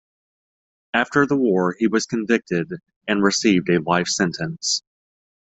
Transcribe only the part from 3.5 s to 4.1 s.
a life